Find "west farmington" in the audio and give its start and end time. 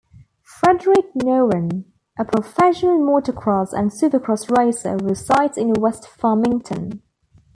5.73-7.03